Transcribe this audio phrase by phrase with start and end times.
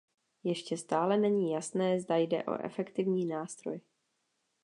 [0.43, 3.81] Ještě stále není jasné, zda jde o efektivní nástroj.